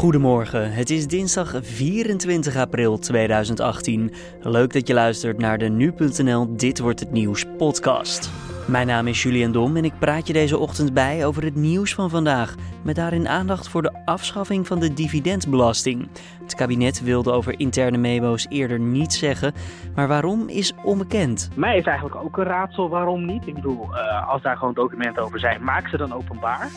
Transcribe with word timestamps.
Goedemorgen, 0.00 0.72
het 0.72 0.90
is 0.90 1.06
dinsdag 1.06 1.54
24 1.62 2.56
april 2.56 2.98
2018. 2.98 4.12
Leuk 4.40 4.72
dat 4.72 4.86
je 4.86 4.94
luistert 4.94 5.38
naar 5.38 5.58
de 5.58 5.68
nu.nl 5.68 6.56
Dit 6.56 6.78
wordt 6.78 7.00
het 7.00 7.10
nieuws 7.10 7.44
podcast. 7.58 8.30
Mijn 8.66 8.86
naam 8.86 9.06
is 9.06 9.22
Julian 9.22 9.52
Dom 9.52 9.76
en 9.76 9.84
ik 9.84 9.92
praat 9.98 10.26
je 10.26 10.32
deze 10.32 10.58
ochtend 10.58 10.94
bij 10.94 11.26
over 11.26 11.44
het 11.44 11.54
nieuws 11.54 11.94
van 11.94 12.10
vandaag. 12.10 12.54
Met 12.82 12.96
daarin 12.96 13.28
aandacht 13.28 13.68
voor 13.68 13.82
de 13.82 14.00
afschaffing 14.04 14.66
van 14.66 14.80
de 14.80 14.92
dividendbelasting. 14.92 16.08
Het 16.42 16.54
kabinet 16.54 17.02
wilde 17.02 17.32
over 17.32 17.58
interne 17.58 17.98
memo's 17.98 18.46
eerder 18.48 18.80
niets 18.80 19.18
zeggen, 19.18 19.52
maar 19.94 20.08
waarom 20.08 20.48
is 20.48 20.74
onbekend. 20.82 21.50
Mij 21.56 21.78
is 21.78 21.84
eigenlijk 21.84 22.16
ook 22.16 22.36
een 22.36 22.44
raadsel 22.44 22.88
waarom 22.88 23.26
niet. 23.26 23.46
Ik 23.46 23.54
bedoel, 23.54 23.88
uh, 23.90 24.28
als 24.28 24.42
daar 24.42 24.56
gewoon 24.56 24.74
documenten 24.74 25.22
over 25.22 25.40
zijn, 25.40 25.64
maak 25.64 25.88
ze 25.88 25.96
dan 25.96 26.12
openbaar. 26.12 26.70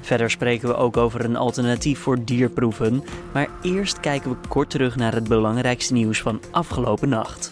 Verder 0.00 0.30
spreken 0.30 0.68
we 0.68 0.74
ook 0.74 0.96
over 0.96 1.24
een 1.24 1.36
alternatief 1.36 1.98
voor 1.98 2.24
dierproeven. 2.24 3.04
Maar 3.32 3.48
eerst 3.62 4.00
kijken 4.00 4.30
we 4.30 4.36
kort 4.48 4.70
terug 4.70 4.96
naar 4.96 5.14
het 5.14 5.28
belangrijkste 5.28 5.92
nieuws 5.92 6.20
van 6.20 6.40
afgelopen 6.50 7.08
nacht. 7.08 7.50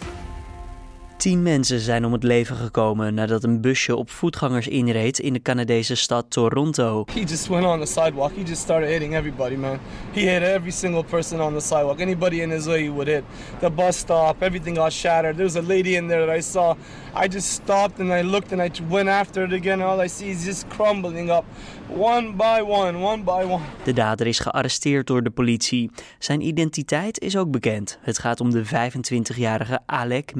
Tien 1.19 1.43
mensen 1.43 1.79
zijn 1.79 2.05
om 2.05 2.13
het 2.13 2.23
leven 2.23 2.55
gekomen 2.55 3.13
nadat 3.13 3.43
een 3.43 3.61
busje 3.61 3.95
op 3.95 4.09
voetgangers 4.09 4.67
inreed 4.67 5.19
in 5.19 5.33
de 5.33 5.41
Canadese 5.41 5.95
stad 5.95 6.25
Toronto. 6.29 7.03
He 7.13 7.19
just 7.19 7.47
went 7.47 7.65
on 7.65 7.79
the 7.79 7.85
sidewalk. 7.85 8.31
He 8.35 8.43
just 8.43 8.61
started 8.61 8.89
hitting 8.89 9.15
everybody, 9.15 9.55
man. 9.55 9.79
He 10.11 10.19
hit 10.19 10.41
every 10.41 10.71
single 10.71 11.03
person 11.03 11.41
on 11.41 11.53
the 11.53 11.59
sidewalk. 11.59 11.99
Anybody 11.99 12.41
in 12.41 12.49
his 12.49 12.65
way 12.65 12.81
he 12.81 12.89
would 12.89 13.07
hit. 13.07 13.23
The 13.59 13.69
bus 13.69 13.97
stopped. 13.97 14.41
Everything 14.41 14.75
got 14.75 14.91
shattered. 14.91 15.35
There 15.35 15.45
was 15.45 15.55
a 15.55 15.61
lady 15.61 15.95
in 15.95 16.07
there 16.07 16.25
that 16.25 16.37
I 16.37 16.41
saw. 16.41 16.75
I 17.23 17.27
just 17.27 17.47
stopped 17.47 17.99
and 17.99 18.11
I 18.11 18.29
looked 18.29 18.51
and 18.51 18.61
I 18.61 18.71
went 18.89 19.09
after 19.09 19.43
it 19.43 19.53
again. 19.53 19.81
All 19.81 20.03
I 20.03 20.07
see 20.07 20.29
is 20.29 20.45
just 20.45 20.67
crumbling 20.67 21.29
up. 21.29 21.43
One 21.87 22.35
by 22.35 22.61
one, 22.61 23.01
one 23.01 23.23
by 23.23 23.45
one. 23.45 23.63
De 23.83 23.93
dader 23.93 24.27
is 24.27 24.39
gearresteerd 24.39 25.07
door 25.07 25.23
de 25.23 25.29
politie. 25.29 25.91
Zijn 26.19 26.41
identiteit 26.41 27.19
is 27.19 27.37
ook 27.37 27.51
bekend. 27.51 27.97
Het 28.01 28.19
gaat 28.19 28.39
om 28.39 28.49
de 28.51 28.65
25-jarige 28.65 29.79
Alek 29.85 30.35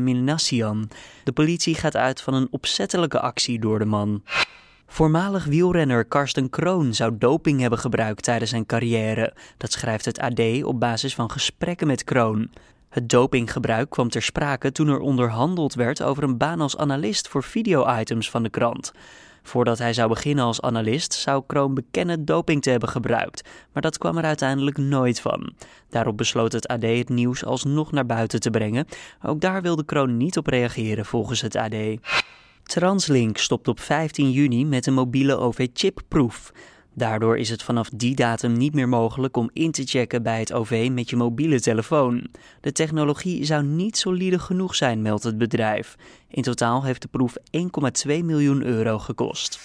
De 1.24 1.32
politie 1.32 1.76
gaat 1.76 1.96
uit 1.96 2.22
van 2.22 2.34
een 2.34 2.48
opzettelijke 2.52 3.20
actie 3.20 3.60
door 3.60 3.80
de 3.80 3.86
man. 3.86 4.24
Voormalig 4.88 5.46
wielrenner 5.46 6.06
Karsten 6.06 6.50
Kroon 6.50 6.94
zou 6.94 7.16
doping 7.18 7.60
hebben 7.60 7.80
gebruikt 7.80 8.24
tijdens 8.24 8.50
zijn 8.50 8.66
carrière. 8.66 9.34
Dat 9.58 9.72
schrijft 9.72 10.06
het 10.06 10.20
AD 10.20 10.64
op 10.64 10.80
basis 10.80 11.16
van 11.16 11.32
gesprekken 11.32 11.88
met 11.88 12.04
Kroon. 12.04 12.50
Het 12.90 13.10
dopinggebruik 13.10 13.90
kwam 13.90 14.10
ter 14.10 14.22
sprake 14.22 14.72
toen 14.72 14.88
er 14.88 15.00
onderhandeld 15.00 15.74
werd 15.74 16.02
over 16.02 16.24
een 16.24 16.38
baan 16.38 16.62
als 16.62 16.78
analist 16.78 17.28
voor 17.28 17.44
video-items 17.44 18.30
van 18.30 18.44
de 18.44 18.50
krant. 18.50 18.92
Voordat 19.50 19.78
hij 19.78 19.94
zou 19.94 20.10
beginnen 20.10 20.46
als 20.46 20.62
analist 20.62 21.14
zou 21.14 21.44
Kroon 21.48 21.74
bekennen 21.74 22.26
doping 22.26 22.62
te 22.62 22.70
hebben 22.70 22.90
gebruikt, 22.90 23.50
maar 23.74 23.82
dat 23.82 23.98
kwam 23.98 24.18
er 24.18 24.24
uiteindelijk 24.24 24.78
nooit 24.78 25.22
van. 25.22 25.54
Daarop 25.90 26.18
besloot 26.18 26.52
het 26.52 26.68
AD 26.68 26.82
het 26.82 27.10
nieuws 27.10 27.46
alsnog 27.46 27.92
naar 27.92 28.06
buiten 28.06 28.40
te 28.40 28.50
brengen. 28.50 28.86
Ook 29.22 29.42
daar 29.42 29.62
wilde 29.62 29.86
Kroon 29.86 30.18
niet 30.18 30.38
op 30.38 30.48
reageren 30.48 31.06
volgens 31.06 31.42
het 31.42 31.56
AD. 31.56 31.76
Translink 32.64 33.38
stopt 33.38 33.68
op 33.68 33.80
15 33.80 34.32
juni 34.32 34.66
met 34.66 34.86
een 34.86 34.94
mobiele 34.94 35.38
OV-chipproef. 35.38 36.52
Daardoor 37.00 37.38
is 37.38 37.50
het 37.50 37.64
vanaf 37.64 37.90
die 37.94 38.16
datum 38.16 38.58
niet 38.58 38.74
meer 38.74 38.90
mogelijk 38.90 39.38
om 39.38 39.50
in 39.54 39.72
te 39.72 39.84
checken 39.84 40.24
bij 40.24 40.40
het 40.40 40.54
OV 40.54 40.90
met 40.92 41.10
je 41.10 41.16
mobiele 41.16 41.62
telefoon. 41.62 42.28
De 42.62 42.72
technologie 42.72 43.46
zou 43.46 43.64
niet 43.64 43.98
solide 43.98 44.40
genoeg 44.40 44.76
zijn, 44.76 45.02
meldt 45.02 45.24
het 45.24 45.38
bedrijf. 45.38 45.96
In 46.28 46.42
totaal 46.42 46.84
heeft 46.84 47.02
de 47.02 47.08
proef 47.08 47.36
1,2 48.08 48.24
miljoen 48.24 48.64
euro 48.64 49.00
gekost. 49.00 49.60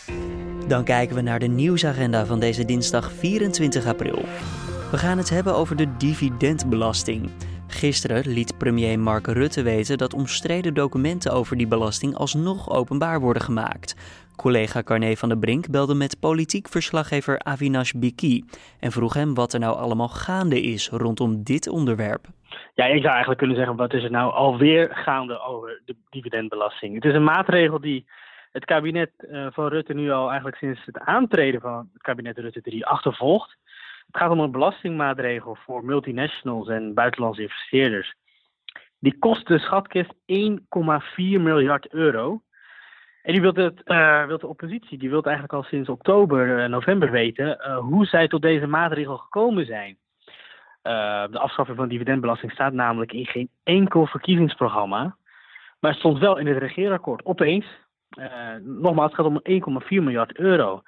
Dan 0.69 0.85
kijken 0.85 1.17
we 1.17 1.23
naar 1.23 1.39
de 1.39 1.47
nieuwsagenda 1.47 2.27
van 2.27 2.41
deze 2.41 2.65
dinsdag 2.65 3.13
24 3.13 3.87
april. 3.87 4.25
We 4.91 4.99
gaan 4.99 5.19
het 5.19 5.31
hebben 5.31 5.55
over 5.55 5.77
de 5.77 5.97
dividendbelasting. 5.97 7.31
Gisteren 7.67 8.29
liet 8.29 8.59
premier 8.59 8.99
Mark 8.99 9.27
Rutte 9.27 9.63
weten 9.63 9.99
dat 9.99 10.15
omstreden 10.15 10.75
documenten 10.75 11.33
over 11.33 11.57
die 11.57 11.67
belasting 11.67 12.15
alsnog 12.15 12.71
openbaar 12.71 13.21
worden 13.21 13.43
gemaakt. 13.43 13.95
Collega 14.37 14.83
Carné 14.83 15.17
van 15.17 15.29
der 15.29 15.39
Brink 15.39 15.71
belde 15.71 15.95
met 15.95 16.21
politiek 16.21 16.69
verslaggever 16.69 17.39
Avinash 17.39 17.93
Biki 17.93 18.45
en 18.81 18.93
vroeg 18.93 19.15
hem 19.15 19.35
wat 19.35 19.53
er 19.53 19.61
nou 19.61 19.77
allemaal 19.77 20.09
gaande 20.09 20.61
is 20.61 20.89
rondom 20.89 21.43
dit 21.43 21.69
onderwerp. 21.69 22.27
Ja, 22.75 22.85
ik 22.85 23.01
zou 23.01 23.09
eigenlijk 23.09 23.39
kunnen 23.39 23.57
zeggen, 23.57 23.77
wat 23.77 23.93
is 23.93 24.05
er 24.05 24.11
nou 24.11 24.33
alweer 24.33 24.89
gaande 24.93 25.41
over 25.41 25.83
de 25.85 25.97
dividendbelasting? 26.11 26.95
Het 26.95 27.05
is 27.05 27.15
een 27.15 27.25
maatregel 27.25 27.81
die 27.81 28.07
het 28.53 28.65
kabinet 28.65 29.11
uh, 29.19 29.47
van 29.51 29.69
Rutte 29.69 29.95
nu 29.95 30.11
al 30.11 30.27
eigenlijk 30.27 30.57
sinds 30.57 30.81
het 30.85 30.99
aantreden 30.99 31.61
van 31.61 31.89
het 31.93 32.03
kabinet 32.03 32.39
Rutte 32.39 32.61
3 32.61 32.87
achtervolgt. 32.87 33.57
Het 34.07 34.17
gaat 34.17 34.31
om 34.31 34.41
een 34.41 34.51
belastingmaatregel 34.51 35.57
voor 35.65 35.85
multinationals 35.85 36.69
en 36.69 36.95
buitenlandse 36.95 37.43
investeerders. 37.43 38.15
Die 38.99 39.19
kost 39.19 39.47
de 39.47 39.59
schatkist 39.59 40.15
1,4 40.15 40.17
miljard 41.17 41.93
euro. 41.93 42.43
En 43.25 43.33
die 43.33 43.41
wil, 43.41 43.55
het, 43.55 43.81
uh, 43.85 44.27
wil 44.27 44.39
de 44.39 44.47
oppositie, 44.47 44.99
die 44.99 45.11
wil 45.11 45.23
eigenlijk 45.23 45.55
al 45.55 45.63
sinds 45.63 45.89
oktober, 45.89 46.59
uh, 46.59 46.69
november 46.69 47.11
weten 47.11 47.47
uh, 47.47 47.79
hoe 47.79 48.07
zij 48.07 48.29
tot 48.29 48.43
deze 48.43 48.67
maatregel 48.67 49.17
gekomen 49.17 49.67
zijn. 49.67 49.97
de 51.31 51.39
afschaffing 51.39 51.77
van 51.77 51.89
dividendbelasting 51.89 52.53
staat 52.53 52.73
namelijk 52.73 53.13
in 53.13 53.27
geen 53.27 53.49
enkel 53.63 54.07
verkiezingsprogramma. 54.07 55.17
Maar 55.81 55.95
stond 55.95 56.19
wel 56.19 56.39
in 56.39 56.47
het 56.47 56.59
regeerakkoord. 56.59 57.25
Opeens, 57.25 57.67
nogmaals, 58.63 59.13
het 59.13 59.21
gaat 59.21 59.27
om 59.27 59.83
1,4 59.83 59.89
miljard 59.89 60.37
euro. 60.39 60.83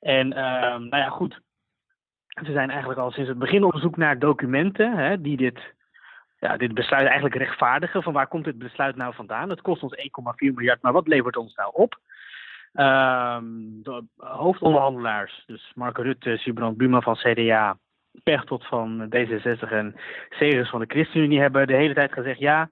En 0.00 0.28
nou 0.28 0.96
ja, 0.96 1.08
goed, 1.08 1.40
ze 2.44 2.52
zijn 2.52 2.70
eigenlijk 2.70 3.00
al 3.00 3.10
sinds 3.10 3.28
het 3.28 3.38
begin 3.38 3.64
op 3.64 3.76
zoek 3.76 3.96
naar 3.96 4.18
documenten 4.18 4.96
hè, 4.96 5.20
die 5.20 5.36
dit, 5.36 5.74
ja, 6.38 6.56
dit 6.56 6.74
besluit 6.74 7.04
eigenlijk 7.04 7.34
rechtvaardigen. 7.34 8.02
Van 8.02 8.12
waar 8.12 8.28
komt 8.28 8.44
dit 8.44 8.58
besluit 8.58 8.96
nou 8.96 9.14
vandaan? 9.14 9.50
Het 9.50 9.60
kost 9.60 9.82
ons 9.82 9.96
1,4 9.96 10.54
miljard, 10.54 10.82
maar 10.82 10.92
wat 10.92 11.06
levert 11.06 11.36
ons 11.36 11.54
nou 11.54 11.70
op? 11.72 11.98
Uh, 12.74 13.38
de 13.82 14.04
hoofdonderhandelaars, 14.16 15.42
dus 15.46 15.72
Mark 15.74 15.98
Rutte, 15.98 16.36
Sibrand 16.36 16.76
Buma 16.76 17.00
van 17.00 17.14
CDA, 17.14 17.78
Pechtold 18.22 18.66
van 18.66 19.14
D66 19.16 19.70
en 19.70 19.94
Segers 20.28 20.70
van 20.70 20.80
de 20.80 20.86
ChristenUnie 20.88 21.40
hebben 21.40 21.66
de 21.66 21.74
hele 21.74 21.94
tijd 21.94 22.12
gezegd: 22.12 22.38
ja, 22.38 22.70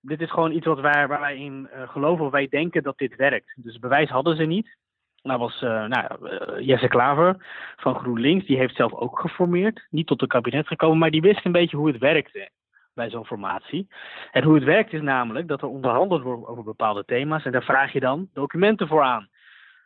dit 0.00 0.20
is 0.20 0.30
gewoon 0.30 0.52
iets 0.52 0.66
wat 0.66 0.80
wij, 0.80 1.06
waar 1.06 1.20
wij 1.20 1.36
in 1.36 1.68
uh, 1.74 1.88
geloven, 1.88 2.24
of 2.24 2.30
wij 2.30 2.48
denken 2.48 2.82
dat 2.82 2.98
dit 2.98 3.16
werkt. 3.16 3.52
Dus 3.56 3.78
bewijs 3.78 4.08
hadden 4.08 4.36
ze 4.36 4.44
niet. 4.44 4.76
Nou 5.22 5.38
was 5.38 5.62
uh, 5.62 5.86
nou, 5.86 6.06
uh, 6.22 6.66
Jesse 6.66 6.88
Klaver 6.88 7.36
van 7.76 7.94
GroenLinks, 7.94 8.46
die 8.46 8.56
heeft 8.56 8.76
zelf 8.76 8.92
ook 8.92 9.20
geformeerd. 9.20 9.86
Niet 9.90 10.06
tot 10.06 10.20
het 10.20 10.30
kabinet 10.30 10.66
gekomen, 10.66 10.98
maar 10.98 11.10
die 11.10 11.20
wist 11.20 11.44
een 11.44 11.52
beetje 11.52 11.76
hoe 11.76 11.88
het 11.88 11.98
werkte 11.98 12.50
bij 12.98 13.10
zo'n 13.10 13.26
formatie. 13.26 13.88
En 14.32 14.42
hoe 14.42 14.54
het 14.54 14.64
werkt 14.64 14.92
is 14.92 15.00
namelijk 15.00 15.48
dat 15.48 15.62
er 15.62 15.68
onderhandeld 15.68 16.22
wordt 16.22 16.46
over 16.46 16.64
bepaalde 16.64 17.04
thema's 17.04 17.44
en 17.44 17.52
daar 17.52 17.62
vraag 17.62 17.92
je 17.92 18.00
dan 18.00 18.28
documenten 18.32 18.88
voor 18.88 19.02
aan. 19.02 19.28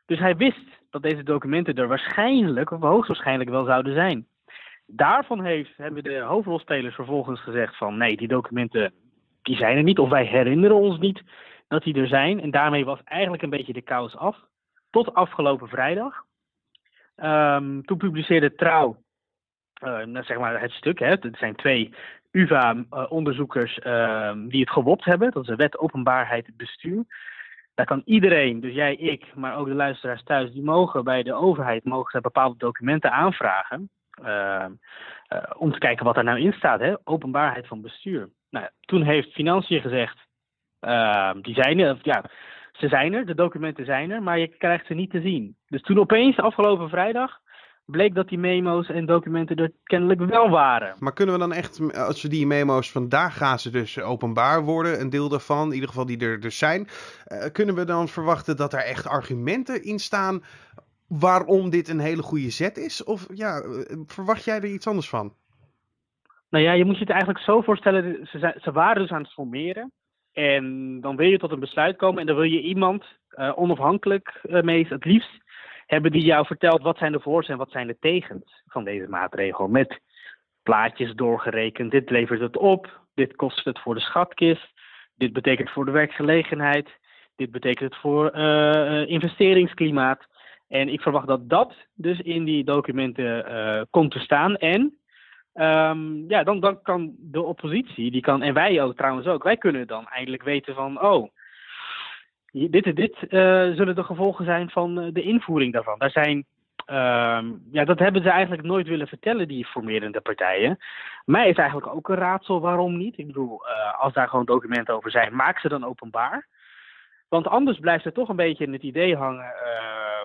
Dus 0.07 0.19
hij 0.19 0.37
wist 0.37 0.67
dat 0.91 1.03
deze 1.03 1.23
documenten 1.23 1.75
er 1.75 1.89
waarschijnlijk 1.89 2.71
of 2.71 2.81
hoogstwaarschijnlijk 2.81 3.51
wel 3.51 3.65
zouden 3.65 3.95
zijn. 3.95 4.27
Daarvan 4.87 5.45
heeft, 5.45 5.77
hebben 5.77 6.03
de 6.03 6.19
hoofdrolspelers 6.19 6.95
vervolgens 6.95 7.41
gezegd 7.41 7.77
van 7.77 7.97
nee, 7.97 8.17
die 8.17 8.29
documenten 8.29 8.93
die 9.43 9.57
zijn 9.57 9.77
er 9.77 9.83
niet 9.83 9.99
of 9.99 10.09
wij 10.09 10.25
herinneren 10.25 10.77
ons 10.77 10.99
niet 10.99 11.23
dat 11.69 11.83
die 11.83 11.95
er 11.95 12.07
zijn. 12.07 12.41
En 12.41 12.51
daarmee 12.51 12.85
was 12.85 13.01
eigenlijk 13.05 13.43
een 13.43 13.51
beetje 13.51 13.73
de 13.73 13.83
kous 13.83 14.17
af 14.17 14.37
tot 14.91 15.15
afgelopen 15.15 15.69
vrijdag. 15.69 16.25
Um, 17.17 17.85
toen 17.85 17.99
publiceerde 17.99 18.55
Trouw 18.55 19.03
uh, 19.85 20.23
zeg 20.23 20.39
maar 20.39 20.61
het 20.61 20.73
stuk. 20.73 20.99
Hè. 20.99 21.09
Het 21.09 21.37
zijn 21.39 21.55
twee 21.55 21.95
UvA-onderzoekers 22.33 23.79
uh, 23.87 24.33
die 24.49 24.61
het 24.61 24.71
gewopt 24.71 25.05
hebben. 25.05 25.31
Dat 25.31 25.43
is 25.43 25.49
de 25.49 25.57
wet 25.57 25.79
openbaarheid 25.79 26.57
bestuur. 26.57 27.05
Daar 27.75 27.87
kan 27.87 28.03
iedereen, 28.05 28.61
dus 28.61 28.75
jij, 28.75 28.95
ik, 28.95 29.35
maar 29.35 29.57
ook 29.57 29.67
de 29.67 29.75
luisteraars 29.75 30.23
thuis, 30.23 30.53
die 30.53 30.63
mogen 30.63 31.05
bij 31.05 31.23
de 31.23 31.35
overheid 31.35 31.85
mogen 31.85 32.23
bepaalde 32.23 32.57
documenten 32.59 33.13
aanvragen. 33.13 33.91
Uh, 34.25 34.67
om 35.57 35.73
te 35.73 35.79
kijken 35.79 36.05
wat 36.05 36.17
er 36.17 36.25
nou 36.25 36.41
in 36.41 36.53
staat, 36.53 36.81
hè? 36.81 36.95
openbaarheid 37.05 37.67
van 37.67 37.81
bestuur. 37.81 38.29
Nou, 38.51 38.67
toen 38.81 39.03
heeft 39.03 39.33
Financiën 39.33 39.81
gezegd, 39.81 40.19
ehm, 40.81 41.41
die 41.41 41.55
zijn, 41.55 41.99
ja, 42.03 42.25
ze 42.73 42.89
zijn 42.89 43.13
er, 43.13 43.27
de 43.27 43.35
documenten 43.35 43.85
zijn 43.85 44.11
er, 44.11 44.23
maar 44.23 44.39
je 44.39 44.47
krijgt 44.47 44.87
ze 44.87 44.95
niet 44.95 45.11
te 45.11 45.21
zien. 45.21 45.57
Dus 45.69 45.83
toen 45.83 45.99
opeens, 45.99 46.37
afgelopen 46.37 46.89
vrijdag, 46.89 47.41
bleek 47.85 48.15
dat 48.15 48.29
die 48.29 48.39
memo's 48.39 48.89
en 48.89 49.07
documenten 49.07 49.57
er 49.57 49.73
kennelijk 49.83 50.21
wel 50.21 50.49
waren. 50.49 50.95
Maar 50.99 51.13
kunnen 51.13 51.35
we 51.35 51.41
dan 51.41 51.53
echt, 51.53 51.95
als 51.95 52.23
we 52.23 52.29
die 52.29 52.47
memo's 52.47 52.93
vandaag 52.93 53.37
gaan 53.37 53.59
ze 53.59 53.71
dus 53.71 54.01
openbaar 54.01 54.63
worden, 54.63 55.01
een 55.01 55.11
deel 55.11 55.29
daarvan, 55.29 55.69
in 55.69 55.75
ieder 55.75 55.89
geval 55.89 56.07
die 56.07 56.19
er 56.19 56.41
dus 56.41 56.59
zijn, 56.59 56.89
uh, 57.27 57.45
kunnen 57.53 57.75
we 57.75 57.85
dan 57.85 58.09
verwachten 58.09 58.57
dat 58.57 58.73
er 58.73 58.85
echt 58.85 59.07
argumenten 59.07 59.85
in 59.85 59.99
staan 59.99 60.43
waarom 61.09 61.71
dit 61.71 61.89
een 61.89 62.01
hele 62.01 62.23
goede 62.23 62.51
zet 62.51 62.77
is? 62.77 63.05
Of 63.05 63.27
ja, 63.35 63.61
eh, 63.61 63.97
verwacht 64.07 64.45
jij 64.45 64.57
er 64.57 64.65
iets 64.65 64.87
anders 64.87 65.09
van? 65.09 65.35
Nou 66.51 66.65
ja, 66.65 66.73
je 66.73 66.85
moet 66.85 66.95
je 66.95 67.01
het 67.01 67.11
eigenlijk 67.11 67.45
zo 67.45 67.61
voorstellen, 67.61 68.27
ze, 68.27 68.59
ze 68.63 68.73
waren 68.73 69.03
dus 69.03 69.11
aan 69.11 69.23
het 69.23 69.33
formeren. 69.33 69.93
En 70.33 71.01
dan 71.01 71.17
wil 71.17 71.29
je 71.29 71.39
tot 71.39 71.53
een 71.53 71.61
besluit 71.61 71.97
komen 71.97 72.21
en 72.21 72.27
dan 72.27 72.37
wil 72.37 72.45
je 72.45 72.61
iemand 72.61 73.05
uh, 73.31 73.53
onafhankelijk 73.55 74.41
uh, 74.43 74.63
mee, 74.63 74.87
het 74.89 75.05
liefst 75.05 75.41
hebben 75.93 76.13
die 76.13 76.25
jou 76.25 76.47
vertelt 76.47 76.83
wat 76.83 76.99
zijn 76.99 77.13
de 77.13 77.21
voor's 77.21 77.49
en 77.49 77.57
wat 77.57 77.71
zijn 77.71 77.87
de 77.87 77.97
tegens 78.01 78.63
van 78.67 78.85
deze 78.85 79.09
maatregel. 79.09 79.69
Met 79.69 80.01
plaatjes 80.63 81.15
doorgerekend. 81.15 81.91
Dit 81.91 82.11
levert 82.11 82.41
het 82.41 82.57
op, 82.57 83.01
dit 83.15 83.37
kost 83.37 83.65
het 83.65 83.79
voor 83.79 83.95
de 83.95 84.01
schatkist, 84.01 84.73
dit 85.15 85.33
betekent 85.33 85.71
voor 85.71 85.85
de 85.85 85.91
werkgelegenheid, 85.91 86.89
dit 87.37 87.51
betekent 87.51 87.93
het 87.93 88.01
voor 88.01 88.37
uh, 88.37 89.07
investeringsklimaat. 89.07 90.27
En 90.69 90.89
ik 90.89 91.01
verwacht 91.01 91.27
dat 91.27 91.49
dat 91.49 91.75
dus 91.95 92.21
in 92.21 92.45
die 92.45 92.65
documenten 92.65 93.53
uh, 93.53 93.83
komt 93.91 94.11
te 94.11 94.19
staan. 94.19 94.57
En 94.57 94.81
um, 95.55 96.25
ja, 96.29 96.43
dan, 96.43 96.61
dan 96.61 96.83
kan 96.83 97.15
de 97.19 97.43
oppositie, 97.43 98.11
die 98.11 98.21
kan, 98.21 98.43
en 98.43 98.55
wij 98.55 98.83
ook 98.83 98.97
trouwens 98.97 99.27
ook, 99.27 99.43
wij 99.43 99.57
kunnen 99.57 99.87
dan 99.87 100.07
eindelijk 100.07 100.43
weten 100.43 100.75
van, 100.75 101.03
oh, 101.03 101.29
dit 102.53 102.87
en 102.87 102.95
dit 102.95 103.17
uh, 103.23 103.31
zullen 103.75 103.95
de 103.95 104.05
gevolgen 104.05 104.45
zijn 104.45 104.71
van 104.71 105.11
de 105.13 105.23
invoering 105.23 105.73
daarvan. 105.73 105.99
Daar 105.99 106.11
zijn 106.11 106.45
Um, 106.87 107.63
ja, 107.71 107.85
dat 107.85 107.99
hebben 107.99 108.23
ze 108.23 108.31
eigenlijk 108.31 108.63
nooit 108.63 108.89
willen 108.89 109.07
vertellen, 109.07 109.49
die 109.49 109.67
formerende 109.67 110.21
partijen. 110.21 110.79
Mij 111.25 111.49
is 111.49 111.57
eigenlijk 111.57 111.95
ook 111.95 112.09
een 112.09 112.17
raadsel 112.17 112.61
waarom 112.61 112.97
niet. 112.97 113.19
Ik 113.19 113.27
bedoel, 113.27 113.61
uh, 113.67 114.01
als 114.01 114.13
daar 114.13 114.29
gewoon 114.29 114.45
documenten 114.45 114.95
over 114.95 115.11
zijn, 115.11 115.37
maak 115.37 115.59
ze 115.59 115.69
dan 115.69 115.85
openbaar. 115.85 116.47
Want 117.29 117.49
anders 117.49 117.79
blijft 117.79 118.05
er 118.05 118.13
toch 118.13 118.29
een 118.29 118.37
beetje 118.37 118.65
in 118.65 118.73
het 118.73 118.83
idee 118.83 119.17
hangen 119.17 119.53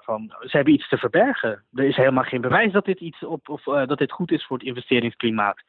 van 0.03 0.35
ze 0.39 0.55
hebben 0.55 0.73
iets 0.73 0.89
te 0.89 0.97
verbergen. 0.97 1.63
Er 1.73 1.83
is 1.83 1.95
helemaal 1.95 2.23
geen 2.23 2.41
bewijs 2.41 2.71
dat 2.71 2.85
dit, 2.85 2.99
iets 2.99 3.23
op, 3.23 3.49
of, 3.49 3.63
dat 3.63 3.97
dit 3.97 4.11
goed 4.11 4.31
is 4.31 4.45
voor 4.45 4.57
het 4.57 4.67
investeringsklimaat. 4.67 5.63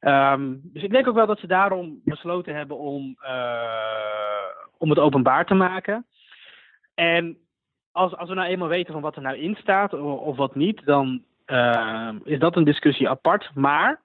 Um, 0.00 0.60
dus 0.62 0.82
ik 0.82 0.90
denk 0.90 1.08
ook 1.08 1.14
wel 1.14 1.26
dat 1.26 1.40
ze 1.40 1.46
daarom 1.46 2.00
besloten 2.04 2.54
hebben 2.54 2.78
om, 2.78 3.16
om 4.78 4.90
het 4.90 4.98
openbaar 4.98 5.46
te 5.46 5.54
maken. 5.54 6.06
En 6.94 7.38
als, 7.92 8.16
als 8.16 8.28
we 8.28 8.34
nou 8.34 8.48
eenmaal 8.48 8.68
weten 8.68 8.92
van 8.92 9.02
wat 9.02 9.16
er 9.16 9.22
nou 9.22 9.36
in 9.36 9.56
staat 9.60 9.92
of, 9.92 10.20
of 10.20 10.36
wat 10.36 10.54
niet, 10.54 10.84
dan 10.84 11.22
uh, 11.46 12.10
is 12.24 12.38
dat 12.38 12.56
een 12.56 12.64
discussie 12.64 13.08
apart. 13.08 13.50
Maar 13.54 14.00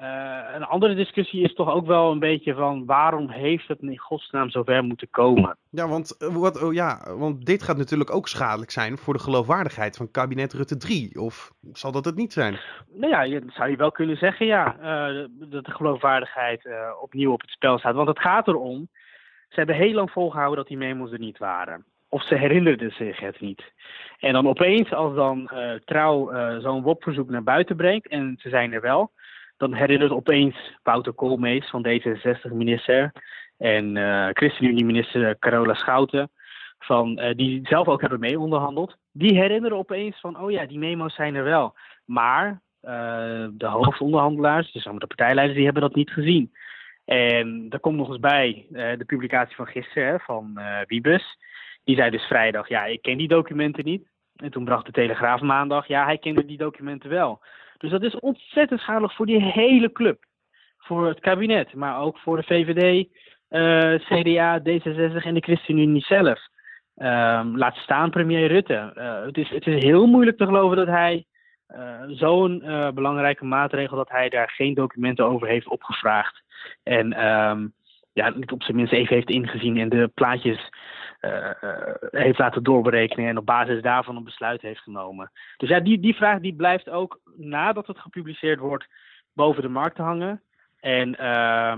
uh, 0.00 0.40
een 0.54 0.64
andere 0.64 0.94
discussie 0.94 1.42
is 1.42 1.54
toch 1.54 1.70
ook 1.70 1.86
wel 1.86 2.10
een 2.10 2.18
beetje 2.18 2.54
van 2.54 2.84
waarom 2.86 3.30
heeft 3.30 3.68
het 3.68 3.80
in 3.80 3.98
godsnaam 3.98 4.50
zover 4.50 4.84
moeten 4.84 5.10
komen? 5.10 5.56
Ja, 5.70 5.88
want, 5.88 6.16
wat, 6.18 6.62
oh 6.62 6.72
ja, 6.72 7.16
want 7.16 7.46
dit 7.46 7.62
gaat 7.62 7.76
natuurlijk 7.76 8.14
ook 8.14 8.28
schadelijk 8.28 8.70
zijn 8.70 8.98
voor 8.98 9.14
de 9.14 9.20
geloofwaardigheid 9.20 9.96
van 9.96 10.10
kabinet 10.10 10.52
Rutte 10.52 10.76
3. 10.76 11.20
Of 11.20 11.52
zal 11.72 11.92
dat 11.92 12.04
het 12.04 12.14
niet 12.14 12.32
zijn? 12.32 12.58
Nou 12.92 13.28
ja, 13.28 13.40
dat 13.40 13.54
zou 13.54 13.70
je 13.70 13.76
wel 13.76 13.92
kunnen 13.92 14.16
zeggen, 14.16 14.46
ja. 14.46 14.76
Uh, 14.76 15.26
dat 15.30 15.64
de 15.64 15.70
geloofwaardigheid 15.70 16.64
uh, 16.64 16.90
opnieuw 17.00 17.32
op 17.32 17.40
het 17.40 17.50
spel 17.50 17.78
staat. 17.78 17.94
Want 17.94 18.08
het 18.08 18.20
gaat 18.20 18.48
erom, 18.48 18.88
ze 19.48 19.54
hebben 19.54 19.76
heel 19.76 19.92
lang 19.92 20.10
volgehouden 20.10 20.56
dat 20.56 20.68
die 20.68 20.76
memos 20.76 21.12
er 21.12 21.18
niet 21.18 21.38
waren 21.38 21.84
of 22.08 22.22
ze 22.22 22.34
herinnerden 22.34 22.90
zich 22.90 23.20
het 23.20 23.40
niet. 23.40 23.72
En 24.18 24.32
dan 24.32 24.48
opeens, 24.48 24.92
als 24.92 25.14
dan 25.14 25.50
uh, 25.54 25.72
Trouw 25.84 26.32
uh, 26.32 26.58
zo'n 26.58 26.82
WOP-verzoek 26.82 27.30
naar 27.30 27.42
buiten 27.42 27.76
brengt, 27.76 28.08
en 28.08 28.36
ze 28.38 28.48
zijn 28.48 28.72
er 28.72 28.80
wel, 28.80 29.12
dan 29.56 29.74
herinnert 29.74 30.10
opeens 30.10 30.78
Wouter 30.82 31.12
Koolmees 31.12 31.70
van 31.70 31.86
D66-minister 31.88 33.12
en 33.56 33.96
uh, 33.96 34.28
ChristenUnie-minister 34.32 35.38
Carola 35.38 35.74
Schouten, 35.74 36.30
van, 36.78 37.34
die 37.36 37.60
zelf 37.62 37.88
ook 37.88 38.00
hebben 38.00 38.20
mee 38.20 38.38
onderhandeld, 38.38 38.96
die 39.12 39.34
herinneren 39.34 39.78
opeens 39.78 40.20
van, 40.20 40.40
oh 40.40 40.50
ja, 40.50 40.66
die 40.66 40.78
memo's 40.78 41.14
zijn 41.14 41.34
er 41.34 41.44
wel. 41.44 41.74
Maar 42.04 42.60
de 43.50 43.66
hoofdonderhandelaars, 43.66 44.72
dus 44.72 44.82
de 44.82 45.06
partijleiders, 45.06 45.56
die 45.56 45.64
hebben 45.64 45.82
dat 45.82 45.94
niet 45.94 46.10
gezien. 46.10 46.52
En 47.08 47.66
er 47.68 47.80
komt 47.80 47.96
nog 47.96 48.08
eens 48.08 48.20
bij 48.20 48.66
de 48.70 49.04
publicatie 49.06 49.56
van 49.56 49.66
gisteren 49.66 50.20
van 50.20 50.60
Wiebes. 50.86 51.38
Die 51.84 51.96
zei 51.96 52.10
dus 52.10 52.22
vrijdag, 52.22 52.68
ja, 52.68 52.84
ik 52.84 53.02
ken 53.02 53.18
die 53.18 53.28
documenten 53.28 53.84
niet. 53.84 54.08
En 54.36 54.50
toen 54.50 54.64
bracht 54.64 54.86
de 54.86 54.92
Telegraaf 54.92 55.40
maandag, 55.40 55.86
ja, 55.86 56.04
hij 56.04 56.18
kende 56.18 56.44
die 56.44 56.56
documenten 56.56 57.10
wel. 57.10 57.40
Dus 57.78 57.90
dat 57.90 58.02
is 58.02 58.18
ontzettend 58.18 58.80
schadelijk 58.80 59.12
voor 59.12 59.26
die 59.26 59.42
hele 59.42 59.92
club. 59.92 60.24
Voor 60.78 61.06
het 61.06 61.20
kabinet, 61.20 61.74
maar 61.74 62.00
ook 62.00 62.18
voor 62.18 62.36
de 62.36 62.42
VVD, 62.42 63.08
CDA, 64.04 64.60
D66 64.60 65.24
en 65.24 65.34
de 65.34 65.40
ChristenUnie 65.40 66.04
zelf. 66.04 66.38
Um, 66.96 67.56
laat 67.56 67.76
staan 67.76 68.10
premier 68.10 68.46
Rutte. 68.46 68.92
Uh, 68.96 69.24
het, 69.24 69.36
is, 69.36 69.50
het 69.50 69.66
is 69.66 69.82
heel 69.82 70.06
moeilijk 70.06 70.36
te 70.36 70.44
geloven 70.44 70.76
dat 70.76 70.86
hij 70.86 71.26
zo'n 72.06 72.58
belangrijke 72.94 73.44
maatregel, 73.44 73.96
dat 73.96 74.10
hij 74.10 74.28
daar 74.28 74.50
geen 74.50 74.74
documenten 74.74 75.24
over 75.24 75.48
heeft 75.48 75.68
opgevraagd. 75.68 76.46
En 76.82 77.26
um, 77.26 77.72
ja, 78.12 78.32
op 78.52 78.62
zijn 78.62 78.76
minst 78.76 78.92
even 78.92 79.14
heeft 79.14 79.30
ingezien 79.30 79.76
en 79.76 79.88
de 79.88 80.10
plaatjes 80.14 80.68
uh, 81.20 81.50
uh, 81.60 81.94
heeft 82.10 82.38
laten 82.38 82.62
doorberekenen 82.62 83.28
en 83.28 83.38
op 83.38 83.46
basis 83.46 83.82
daarvan 83.82 84.16
een 84.16 84.24
besluit 84.24 84.62
heeft 84.62 84.80
genomen. 84.80 85.30
Dus 85.56 85.68
ja, 85.68 85.80
die, 85.80 86.00
die 86.00 86.14
vraag 86.14 86.40
die 86.40 86.54
blijft 86.54 86.88
ook 86.88 87.20
nadat 87.36 87.86
het 87.86 87.98
gepubliceerd 87.98 88.58
wordt 88.58 88.86
boven 89.32 89.62
de 89.62 89.68
markt 89.68 89.96
hangen. 89.96 90.42
En 90.80 91.08
uh, 91.08 91.76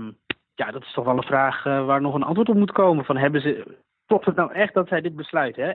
ja, 0.55 0.71
dat 0.71 0.83
is 0.83 0.93
toch 0.93 1.05
wel 1.05 1.17
een 1.17 1.23
vraag 1.23 1.65
uh, 1.65 1.85
waar 1.85 2.01
nog 2.01 2.13
een 2.13 2.23
antwoord 2.23 2.49
op 2.49 2.55
moet 2.55 2.71
komen. 2.71 3.05
Van 3.05 3.17
hebben 3.17 3.41
ze, 3.41 3.77
klopt 4.05 4.25
het 4.25 4.35
nou 4.35 4.53
echt 4.53 4.73
dat 4.73 4.87
zij 4.87 5.01
dit 5.01 5.15
besluit, 5.15 5.57
1,4 5.57 5.65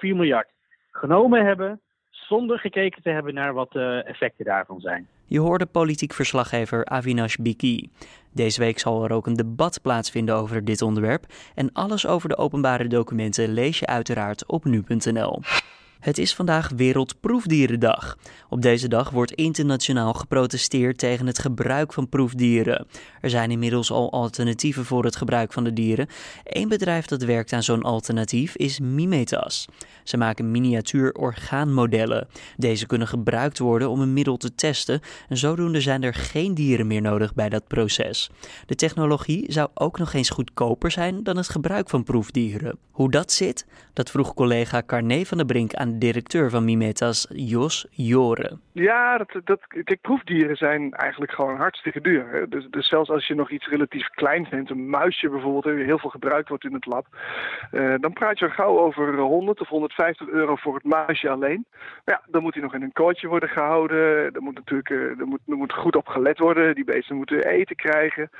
miljard, 0.00 0.48
genomen 0.90 1.44
hebben 1.44 1.80
zonder 2.10 2.58
gekeken 2.58 3.02
te 3.02 3.10
hebben 3.10 3.34
naar 3.34 3.54
wat 3.54 3.72
de 3.72 4.02
effecten 4.06 4.44
daarvan 4.44 4.80
zijn. 4.80 5.08
Je 5.26 5.40
hoorde 5.40 5.66
politiek 5.66 6.12
verslaggever 6.12 6.84
Avinash 6.84 7.36
Biki. 7.36 7.90
Deze 8.32 8.60
week 8.60 8.78
zal 8.78 9.04
er 9.04 9.12
ook 9.12 9.26
een 9.26 9.36
debat 9.36 9.82
plaatsvinden 9.82 10.34
over 10.34 10.64
dit 10.64 10.82
onderwerp. 10.82 11.26
En 11.54 11.72
alles 11.72 12.06
over 12.06 12.28
de 12.28 12.36
openbare 12.36 12.86
documenten 12.86 13.52
lees 13.52 13.78
je 13.78 13.86
uiteraard 13.86 14.46
op 14.46 14.64
nu.nl. 14.64 15.40
Het 16.06 16.18
is 16.18 16.34
vandaag 16.34 16.70
Wereldproefdierendag. 16.76 18.18
Op 18.48 18.62
deze 18.62 18.88
dag 18.88 19.10
wordt 19.10 19.32
internationaal 19.32 20.12
geprotesteerd 20.12 20.98
tegen 20.98 21.26
het 21.26 21.38
gebruik 21.38 21.92
van 21.92 22.08
proefdieren. 22.08 22.86
Er 23.20 23.30
zijn 23.30 23.50
inmiddels 23.50 23.90
al 23.90 24.12
alternatieven 24.12 24.84
voor 24.84 25.04
het 25.04 25.16
gebruik 25.16 25.52
van 25.52 25.64
de 25.64 25.72
dieren. 25.72 26.08
Eén 26.44 26.68
bedrijf 26.68 27.06
dat 27.06 27.22
werkt 27.22 27.52
aan 27.52 27.62
zo'n 27.62 27.82
alternatief 27.82 28.56
is 28.56 28.80
Mimetas. 28.80 29.66
Ze 30.04 30.16
maken 30.16 30.50
miniatuur 30.50 31.12
orgaanmodellen. 31.12 32.28
Deze 32.56 32.86
kunnen 32.86 33.08
gebruikt 33.08 33.58
worden 33.58 33.90
om 33.90 34.00
een 34.00 34.12
middel 34.12 34.36
te 34.36 34.54
testen 34.54 35.00
en 35.28 35.36
zodoende 35.36 35.80
zijn 35.80 36.02
er 36.02 36.14
geen 36.14 36.54
dieren 36.54 36.86
meer 36.86 37.02
nodig 37.02 37.34
bij 37.34 37.48
dat 37.48 37.66
proces. 37.66 38.30
De 38.66 38.74
technologie 38.74 39.52
zou 39.52 39.68
ook 39.74 39.98
nog 39.98 40.12
eens 40.12 40.30
goedkoper 40.30 40.90
zijn 40.90 41.22
dan 41.22 41.36
het 41.36 41.48
gebruik 41.48 41.88
van 41.88 42.04
proefdieren. 42.04 42.78
Hoe 42.90 43.10
dat 43.10 43.32
zit, 43.32 43.66
dat 43.92 44.10
vroeg 44.10 44.34
collega 44.34 44.82
Carné 44.86 45.24
van 45.24 45.36
der 45.36 45.46
Brink 45.46 45.74
aan 45.74 45.95
directeur 45.98 46.50
van 46.50 46.64
Mimetas, 46.64 47.26
Jos 47.30 47.86
Joren. 47.90 48.60
Ja, 48.72 49.18
dat, 49.18 49.40
dat, 49.44 49.60
kijk, 49.66 50.00
proefdieren 50.00 50.56
zijn 50.56 50.92
eigenlijk 50.94 51.32
gewoon 51.32 51.56
hartstikke 51.56 52.00
duur. 52.00 52.46
Dus, 52.48 52.66
dus 52.70 52.88
zelfs 52.88 53.10
als 53.10 53.26
je 53.26 53.34
nog 53.34 53.50
iets 53.50 53.68
relatief 53.68 54.08
kleins 54.08 54.50
neemt, 54.50 54.70
een 54.70 54.90
muisje 54.90 55.28
bijvoorbeeld, 55.28 55.64
heel 55.64 55.98
veel 55.98 56.10
gebruikt 56.10 56.48
wordt 56.48 56.64
in 56.64 56.74
het 56.74 56.86
lab, 56.86 57.06
uh, 57.72 57.94
dan 58.00 58.12
praat 58.12 58.38
je 58.38 58.44
er 58.44 58.50
gauw 58.50 58.78
over 58.78 59.18
100 59.18 59.60
of 59.60 59.68
150 59.68 60.28
euro 60.28 60.56
voor 60.56 60.74
het 60.74 60.84
muisje 60.84 61.30
alleen. 61.30 61.66
Maar 62.04 62.14
ja, 62.14 62.22
dan 62.30 62.42
moet 62.42 62.54
hij 62.54 62.62
nog 62.62 62.74
in 62.74 62.82
een 62.82 62.92
kootje 62.92 63.28
worden 63.28 63.48
gehouden. 63.48 63.98
Er 64.34 64.42
moet 64.42 64.54
natuurlijk 64.54 64.90
uh, 64.90 65.20
er 65.20 65.26
moet, 65.26 65.40
er 65.46 65.56
moet 65.56 65.72
goed 65.72 65.96
op 65.96 66.06
gelet 66.06 66.38
worden. 66.38 66.74
Die 66.74 66.84
beesten 66.84 67.16
moeten 67.16 67.44
eten 67.44 67.76
krijgen. 67.76 68.30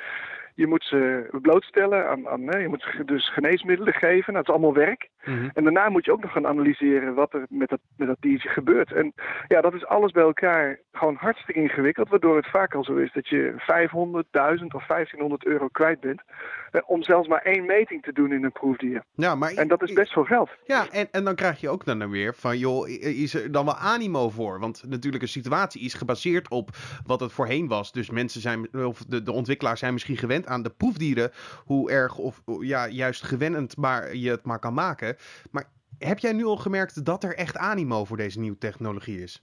Je 0.57 0.67
moet 0.67 0.85
ze 0.85 1.29
blootstellen 1.43 2.09
aan, 2.09 2.29
aan 2.29 2.61
je 2.61 2.69
moet 2.69 3.03
dus 3.05 3.33
geneesmiddelen 3.33 3.93
geven. 3.93 4.33
Nou, 4.33 4.45
dat 4.45 4.55
is 4.55 4.61
allemaal 4.61 4.85
werk. 4.85 5.09
Mm-hmm. 5.25 5.51
En 5.55 5.65
daarna 5.65 5.89
moet 5.89 6.05
je 6.05 6.13
ook 6.13 6.23
nog 6.23 6.33
gaan 6.33 6.47
analyseren 6.47 7.15
wat 7.15 7.35
er 7.35 7.47
met 7.49 7.69
dat, 7.69 7.81
met 7.97 8.09
dat 8.09 8.17
diertje 8.21 8.49
gebeurt. 8.49 8.93
En 8.93 9.13
ja, 9.49 9.61
dat 9.61 9.75
is 9.75 9.87
alles 9.87 10.13
bij 10.13 10.23
elkaar 10.23 10.79
gewoon 10.93 11.15
hartstikke 11.15 11.61
ingewikkeld. 11.61 12.09
Waardoor 12.09 12.37
het 12.37 12.51
vaak 12.51 12.75
al 12.75 12.85
zo 12.85 12.97
is 12.97 13.13
dat 13.13 13.29
je 13.29 13.55
500, 13.57 14.27
1000 14.31 14.75
of 14.75 14.87
1500 14.87 15.47
euro 15.47 15.69
kwijt 15.69 16.01
bent. 16.01 16.23
Eh, 16.71 16.83
om 16.87 17.03
zelfs 17.03 17.29
maar 17.29 17.43
één 17.43 17.67
meting 17.67 18.03
te 18.03 18.13
doen 18.13 18.33
in 18.33 18.45
een 18.45 18.53
proefdier. 18.53 19.03
Ja, 19.15 19.35
maar, 19.35 19.53
en 19.53 19.69
dat 19.69 19.83
is 19.83 19.93
best 19.93 20.13
veel 20.13 20.25
geld. 20.25 20.51
Ja, 20.65 20.87
en, 20.91 21.09
en 21.11 21.25
dan 21.25 21.35
krijg 21.35 21.61
je 21.61 21.69
ook 21.69 21.85
dan 21.85 22.11
weer 22.11 22.35
van, 22.35 22.59
joh, 22.59 22.89
is 22.89 23.35
er 23.35 23.53
dan 23.53 23.65
wel 23.65 23.75
animo 23.75 24.31
voor? 24.31 24.61
Want 24.61 24.83
natuurlijk 24.89 25.23
een 25.23 25.29
situatie 25.29 25.83
is 25.83 25.95
gebaseerd 25.95 26.51
op 26.51 26.71
wat 27.07 27.21
het 27.21 27.33
voorheen 27.33 27.69
was. 27.69 27.93
Dus 27.93 28.11
mensen 28.11 28.41
zijn, 28.41 28.75
of 28.75 29.05
de, 29.05 29.23
de 29.23 29.33
ontwikkelaars 29.33 29.81
zijn 29.81 29.93
misschien 29.93 30.17
gewend 30.17 30.46
aan 30.47 30.63
de 30.63 30.71
proefdieren. 30.71 31.33
Hoe 31.65 31.91
erg 31.91 32.17
of 32.17 32.43
ja, 32.61 32.89
juist 32.89 33.23
gewennend 33.23 33.77
maar 33.77 34.17
je 34.17 34.31
het 34.31 34.45
maar 34.45 34.59
kan 34.59 34.75
maken. 34.75 35.17
Maar 35.51 35.71
heb 35.99 36.19
jij 36.19 36.33
nu 36.33 36.45
al 36.45 36.57
gemerkt 36.57 37.05
dat 37.05 37.25
er 37.25 37.37
echt 37.37 37.57
animo 37.57 38.05
voor 38.05 38.17
deze 38.17 38.41
nieuwe 38.41 38.59
technologie 38.59 39.23
is? 39.23 39.43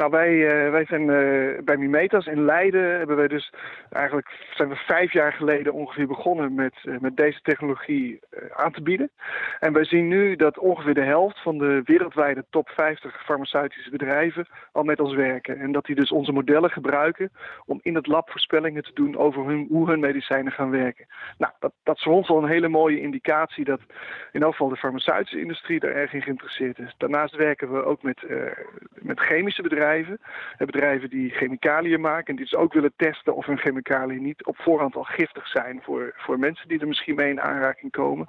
Nou, 0.00 0.12
wij, 0.12 0.32
uh, 0.32 0.70
wij 0.70 0.84
zijn 0.84 1.02
uh, 1.02 1.62
bij 1.64 1.76
Mimetas 1.76 2.26
in 2.26 2.44
Leiden 2.44 2.98
hebben 2.98 3.16
wij 3.16 3.28
dus 3.28 3.52
eigenlijk 3.90 4.28
zijn 4.54 4.68
we 4.68 4.76
vijf 4.76 5.12
jaar 5.12 5.32
geleden 5.32 5.72
ongeveer 5.72 6.06
begonnen 6.06 6.54
met, 6.54 6.74
uh, 6.84 6.98
met 6.98 7.16
deze 7.16 7.40
technologie 7.42 8.20
aan 8.52 8.72
te 8.72 8.82
bieden. 8.82 9.10
En 9.58 9.72
wij 9.72 9.84
zien 9.84 10.08
nu 10.08 10.36
dat 10.36 10.58
ongeveer 10.58 10.94
de 10.94 11.04
helft 11.04 11.42
van 11.42 11.58
de 11.58 11.80
wereldwijde 11.84 12.44
top 12.50 12.68
50 12.68 13.24
farmaceutische 13.24 13.90
bedrijven 13.90 14.46
al 14.72 14.82
met 14.82 15.00
ons 15.00 15.14
werken. 15.14 15.58
En 15.58 15.72
dat 15.72 15.84
die 15.84 15.94
dus 15.94 16.12
onze 16.12 16.32
modellen 16.32 16.70
gebruiken 16.70 17.32
om 17.66 17.80
in 17.82 17.94
het 17.94 18.06
lab 18.06 18.30
voorspellingen 18.30 18.82
te 18.82 18.94
doen 18.94 19.16
over 19.16 19.46
hun, 19.46 19.66
hoe 19.68 19.88
hun 19.88 20.00
medicijnen 20.00 20.52
gaan 20.52 20.70
werken. 20.70 21.06
Nou, 21.38 21.52
dat, 21.58 21.72
dat 21.82 21.96
is 21.96 22.02
voor 22.02 22.14
ons 22.14 22.28
al 22.28 22.42
een 22.42 22.48
hele 22.48 22.68
mooie 22.68 23.00
indicatie 23.00 23.64
dat 23.64 23.80
in 24.32 24.42
elk 24.42 24.52
geval 24.52 24.68
de 24.68 24.76
farmaceutische 24.76 25.40
industrie 25.40 25.80
daar 25.80 25.94
erg 25.94 26.12
in 26.12 26.22
geïnteresseerd 26.22 26.78
is. 26.78 26.94
Daarnaast 26.98 27.36
werken 27.36 27.72
we 27.72 27.84
ook 27.84 28.02
met, 28.02 28.22
met 28.94 29.20
chemische 29.20 29.62
bedrijven 29.62 29.88
bedrijven. 29.90 30.20
Bedrijven 30.58 31.10
die 31.10 31.30
chemicaliën 31.30 32.00
maken 32.00 32.26
en 32.26 32.36
die 32.36 32.44
dus 32.44 32.54
ook 32.54 32.72
willen 32.72 32.92
testen 32.96 33.36
of 33.36 33.46
hun 33.46 33.58
chemicaliën 33.58 34.22
niet 34.22 34.44
op 34.44 34.56
voorhand 34.58 34.96
al 34.96 35.02
giftig 35.02 35.46
zijn 35.46 35.80
voor, 35.82 36.12
voor 36.16 36.38
mensen 36.38 36.68
die 36.68 36.80
er 36.80 36.88
misschien 36.88 37.14
mee 37.14 37.30
in 37.30 37.40
aanraking 37.40 37.92
komen. 37.92 38.28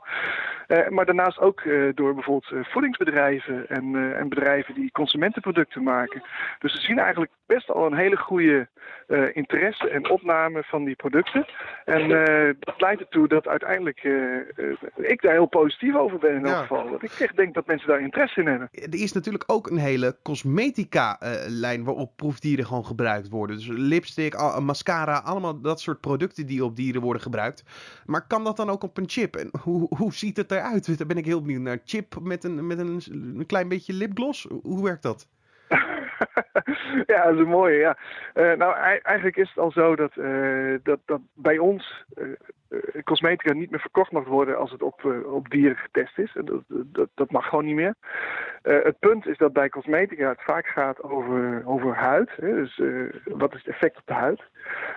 maar 0.89 1.05
daarnaast 1.05 1.39
ook 1.39 1.63
door 1.95 2.13
bijvoorbeeld 2.13 2.67
voedingsbedrijven 2.67 3.69
en, 3.69 4.15
en 4.15 4.29
bedrijven 4.29 4.73
die 4.73 4.91
consumentenproducten 4.91 5.83
maken. 5.83 6.23
Dus 6.59 6.73
we 6.73 6.79
zien 6.79 6.99
eigenlijk 6.99 7.31
best 7.45 7.69
al 7.69 7.85
een 7.85 7.97
hele 7.97 8.17
goede 8.17 8.67
interesse 9.33 9.89
en 9.89 10.09
opname 10.09 10.63
van 10.63 10.83
die 10.83 10.95
producten. 10.95 11.45
En 11.85 12.07
dat 12.59 12.81
leidt 12.81 13.01
ertoe 13.01 13.27
dat 13.27 13.47
uiteindelijk 13.47 14.03
ik 14.95 15.21
daar 15.21 15.31
heel 15.33 15.45
positief 15.45 15.95
over 15.95 16.17
ben 16.17 16.35
in 16.35 16.45
elk 16.45 16.57
geval. 16.57 16.89
Dat 16.89 17.03
ik 17.03 17.11
echt 17.11 17.35
denk 17.35 17.53
dat 17.53 17.67
mensen 17.67 17.87
daar 17.87 18.01
interesse 18.01 18.39
in 18.39 18.47
hebben. 18.47 18.69
Er 18.71 19.01
is 19.01 19.11
natuurlijk 19.11 19.43
ook 19.47 19.69
een 19.69 19.77
hele 19.77 20.17
cosmetica-lijn 20.23 21.83
waarop 21.83 22.15
proefdieren 22.15 22.65
gewoon 22.65 22.85
gebruikt 22.85 23.29
worden. 23.29 23.55
Dus 23.55 23.67
lipstick, 23.67 24.59
mascara, 24.59 25.17
allemaal 25.17 25.61
dat 25.61 25.81
soort 25.81 26.01
producten 26.01 26.45
die 26.45 26.63
op 26.63 26.75
dieren 26.75 27.01
worden 27.01 27.21
gebruikt. 27.21 27.63
Maar 28.05 28.27
kan 28.27 28.43
dat 28.43 28.57
dan 28.57 28.69
ook 28.69 28.83
op 28.83 28.97
een 28.97 29.09
chip? 29.09 29.35
En 29.35 29.49
hoe, 29.61 29.87
hoe 29.97 30.13
ziet 30.13 30.37
het 30.37 30.51
eruit? 30.51 30.97
Daar 30.97 31.07
ben 31.07 31.17
ik 31.17 31.25
heel 31.25 31.41
benieuwd 31.41 31.61
naar. 31.61 31.79
Chip 31.85 32.19
met 32.21 32.43
een, 32.43 32.67
met 32.67 32.79
een, 32.79 33.01
een 33.11 33.45
klein 33.45 33.67
beetje 33.67 33.93
lipgloss? 33.93 34.47
Hoe 34.63 34.83
werkt 34.83 35.03
dat? 35.03 35.27
ja, 37.13 37.23
dat 37.23 37.33
is 37.33 37.39
een 37.39 37.47
mooie. 37.47 37.77
Ja. 37.77 37.97
Uh, 38.33 38.53
nou, 38.57 38.75
eigenlijk 39.01 39.37
is 39.37 39.47
het 39.49 39.57
al 39.57 39.71
zo 39.71 39.95
dat, 39.95 40.15
uh, 40.15 40.75
dat, 40.83 41.19
bij 41.33 41.57
ons 41.57 42.05
uh, 42.17 42.33
cosmetica 43.03 43.53
niet 43.53 43.69
meer 43.69 43.79
verkocht 43.79 44.11
mag 44.11 44.25
worden 44.25 44.57
als 44.57 44.71
het 44.71 44.81
op, 44.81 45.23
op 45.25 45.49
dieren 45.49 45.77
getest 45.77 46.17
is. 46.17 46.31
Dat, 46.33 46.63
dat, 46.67 47.09
dat 47.13 47.31
mag 47.31 47.47
gewoon 47.47 47.65
niet 47.65 47.75
meer. 47.75 47.95
het 48.61 48.99
punt 48.99 49.27
is 49.27 49.37
dat 49.37 49.53
bij 49.53 49.69
cosmetica 49.69 50.29
het 50.29 50.43
vaak 50.43 50.67
gaat 50.67 51.03
over, 51.03 51.61
over 51.65 51.95
huid. 51.95 52.29
Hè? 52.35 52.53
Dus 52.55 52.81
wat 53.23 53.53
is 53.53 53.63
het 53.63 53.73
effect 53.73 53.97
op 53.97 54.05
de 54.05 54.13
huid? 54.13 54.41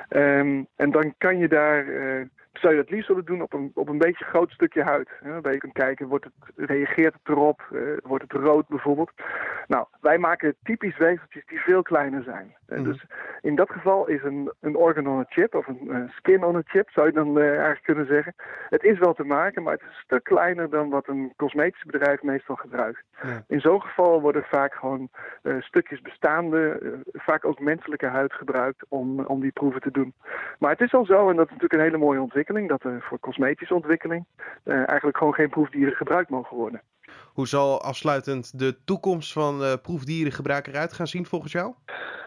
Um, 0.08 0.66
en 0.76 0.90
dan 0.90 1.14
kan 1.18 1.38
je 1.38 1.48
daar 1.48 1.84
zou 2.58 2.74
je 2.74 2.80
het 2.80 2.90
liefst 2.90 3.08
willen 3.08 3.24
doen 3.24 3.42
op 3.42 3.52
een, 3.52 3.70
op 3.74 3.88
een 3.88 3.98
beetje 3.98 4.24
groot 4.24 4.50
stukje 4.50 4.82
huid. 4.82 5.08
Hè, 5.20 5.30
waarbij 5.30 5.52
je 5.52 5.58
kunt 5.58 5.72
kijken, 5.72 6.06
wordt 6.06 6.24
het, 6.24 6.68
reageert 6.70 7.14
het 7.14 7.28
erop? 7.28 7.68
Uh, 7.72 7.96
wordt 8.02 8.22
het 8.22 8.42
rood 8.42 8.68
bijvoorbeeld? 8.68 9.10
Nou, 9.66 9.86
wij 10.00 10.18
maken 10.18 10.54
typisch 10.62 10.96
weefseltjes 10.96 11.46
die 11.46 11.60
veel 11.60 11.82
kleiner 11.82 12.22
zijn. 12.22 12.54
Uh, 12.68 12.84
Dus 12.84 13.04
in 13.40 13.54
dat 13.54 13.70
geval 13.70 14.08
is 14.08 14.22
een, 14.22 14.52
een 14.60 14.76
organ 14.76 15.06
on 15.06 15.18
a 15.18 15.24
chip, 15.28 15.54
of 15.54 15.66
een 15.66 15.80
uh, 15.82 16.08
skin 16.08 16.44
on 16.44 16.56
a 16.56 16.62
chip, 16.64 16.90
zou 16.90 17.06
je 17.06 17.12
dan 17.12 17.38
eigenlijk 17.40 17.82
kunnen 17.82 18.06
zeggen. 18.06 18.34
Het 18.68 18.82
is 18.82 18.98
wel 18.98 19.14
te 19.14 19.24
maken, 19.24 19.62
maar 19.62 19.72
het 19.72 19.82
is 19.82 19.86
een 19.86 20.02
stuk 20.04 20.24
kleiner 20.24 20.70
dan 20.70 20.90
wat 20.90 21.08
een 21.08 21.32
cosmetisch 21.36 21.84
bedrijf 21.84 22.22
meestal 22.22 22.56
gebruikt. 22.56 23.02
In 23.48 23.60
zo'n 23.60 23.82
geval 23.82 24.20
worden 24.20 24.44
vaak 24.44 24.74
gewoon 24.74 25.08
stukjes 25.58 26.00
bestaande, 26.00 26.80
vaak 27.12 27.44
ook 27.44 27.60
menselijke 27.60 28.06
huid 28.06 28.32
gebruikt 28.32 28.84
om, 28.88 29.20
om 29.20 29.40
die 29.40 29.52
proeven 29.52 29.80
te 29.80 29.90
doen. 29.90 30.14
Maar 30.58 30.70
het 30.70 30.80
is 30.80 30.94
al 30.94 31.04
zo, 31.04 31.28
en 31.28 31.36
dat 31.36 31.46
is 31.46 31.52
natuurlijk 31.52 31.72
een 31.72 31.88
hele 31.88 32.04
mooie 32.04 32.20
ontwikkeling 32.20 32.42
dat 32.44 32.84
er 32.84 33.02
voor 33.02 33.20
cosmetische 33.20 33.74
ontwikkeling 33.74 34.26
uh, 34.64 34.76
eigenlijk 34.76 35.16
gewoon 35.16 35.34
geen 35.34 35.48
proefdieren 35.48 35.96
gebruikt 35.96 36.30
mogen 36.30 36.56
worden. 36.56 36.82
Hoe 37.32 37.48
zal 37.48 37.82
afsluitend 37.82 38.58
de 38.58 38.84
toekomst 38.84 39.32
van 39.32 39.60
uh, 39.60 39.72
proefdierengebruik 39.82 40.66
eruit 40.66 40.92
gaan 40.92 41.06
zien 41.06 41.26
volgens 41.26 41.52
jou? 41.52 41.74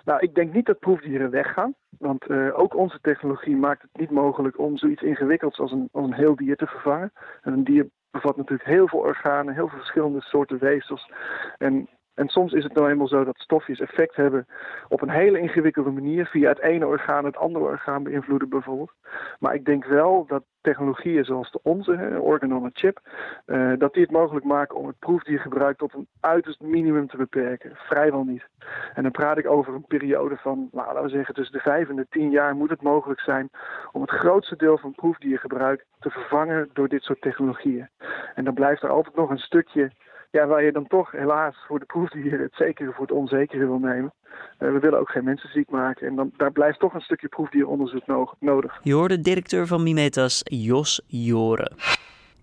Nou, 0.06 0.20
ik 0.20 0.36
denk 0.36 0.54
niet 0.54 0.66
dat 0.66 0.80
proefdieren 0.80 1.30
weggaan. 1.30 1.76
Want 1.98 2.30
uh, 2.30 2.60
ook 2.60 2.76
onze 2.76 3.00
technologie 3.02 3.56
maakt 3.56 3.82
het 3.82 4.02
niet 4.02 4.12
mogelijk 4.12 4.60
om 4.60 4.78
zoiets 4.78 5.02
ingewikkelds 5.02 5.60
als 5.60 5.72
een, 5.72 5.90
als 5.92 6.06
een 6.06 6.14
heel 6.14 6.36
dier 6.36 6.56
te 6.56 6.68
vervangen. 6.68 7.12
En 7.42 7.54
een 7.54 7.64
dier 7.64 7.90
bevat 8.12 8.38
natuurlijk 8.38 8.70
heel 8.70 8.88
veel 8.88 9.00
organen, 9.00 9.54
heel 9.54 9.68
veel 9.68 9.78
verschillende 9.78 10.22
soorten 10.22 10.60
weefsels. 10.60 11.12
En 11.58 11.90
en 12.18 12.28
soms 12.28 12.54
is 12.54 12.64
het 12.64 12.74
nou 12.74 12.90
eenmaal 12.90 13.08
zo 13.08 13.24
dat 13.24 13.38
stofjes 13.38 13.80
effect 13.80 14.16
hebben 14.16 14.48
op 14.88 15.02
een 15.02 15.10
hele 15.10 15.40
ingewikkelde 15.40 15.90
manier, 15.90 16.26
via 16.26 16.50
het 16.50 16.60
ene 16.60 16.88
orgaan 16.88 17.26
het 17.26 17.38
andere 17.38 17.66
orgaan 17.66 18.04
beïnvloeden 18.04 18.50
bijvoorbeeld. 18.50 18.92
Maar 19.40 19.54
ik 19.54 19.66
denk 19.66 19.86
wel 19.86 20.26
dat 20.28 20.44
technologieën 20.62 21.26
zoals 21.26 21.52
de 21.52 21.60
onze, 21.64 22.18
organ 22.22 22.56
on 22.56 22.66
a 22.66 22.70
chip, 22.74 23.00
uh, 23.46 23.74
dat 23.78 23.94
die 23.94 24.02
het 24.02 24.12
mogelijk 24.12 24.46
maken 24.46 24.78
om 24.78 24.88
het 24.88 25.00
proefdiergebruik 25.00 25.78
tot 25.78 25.94
een 25.94 26.08
uiterst 26.20 26.62
minimum 26.62 27.08
te 27.08 27.18
beperken. 27.18 27.72
Vrijwel 27.76 28.24
niet. 28.24 28.48
En 28.94 29.04
dan 29.04 29.12
praat 29.12 29.38
ik 29.38 29.48
over 29.48 29.74
een 29.74 29.88
periode 29.88 30.38
van, 30.38 30.70
nou, 30.72 30.88
laten 30.88 31.04
we 31.04 31.10
zeggen, 31.10 31.36
tussen 31.36 31.56
de 31.56 31.62
vijf 31.62 31.90
en 31.90 31.96
de 31.96 32.08
tien 32.10 32.30
jaar 32.30 32.56
moet 32.56 32.70
het 32.70 32.82
mogelijk 32.82 33.20
zijn 33.20 33.50
om 33.92 34.02
het 34.02 34.12
grootste 34.12 34.56
deel 34.56 34.78
van 34.78 34.96
proefdiergebruik 34.96 35.86
te 36.00 36.10
vervangen 36.10 36.70
door 36.74 36.88
dit 36.88 37.04
soort 37.04 37.22
technologieën. 37.22 37.90
En 38.36 38.44
dan 38.44 38.54
blijft 38.54 38.84
er 38.84 38.90
altijd 38.90 39.16
nog 39.16 39.30
een 39.30 39.38
stukje 39.38 39.92
ja, 40.32 40.48
waar 40.48 40.64
je 40.64 40.72
dan 40.72 40.88
toch 40.88 41.12
helaas 41.12 41.56
voor 41.68 41.80
de 41.80 41.86
proefdieren 41.86 42.40
het 42.40 42.56
zekere 42.56 42.92
voor 42.92 43.06
het 43.06 43.16
onzekere 43.16 43.66
wil 43.66 43.80
nemen. 43.80 44.14
Uh, 44.60 44.72
we 44.72 44.80
willen 44.80 45.00
ook 45.00 45.10
geen 45.10 45.24
mensen 45.24 45.50
ziek 45.50 45.70
maken. 45.70 46.08
En 46.08 46.16
dan, 46.16 46.32
daar 46.38 46.52
blijft 46.52 46.80
toch 46.80 46.94
een 46.94 47.02
stukje 47.02 47.28
proefdieronderzoek 47.28 48.04
nodig. 48.40 48.80
Je 48.84 48.94
hoorde 48.94 49.22
directeur 49.22 49.68
van 49.68 49.84
Mimetas, 49.84 50.42
Jos 50.44 51.02
Joren. 51.08 51.76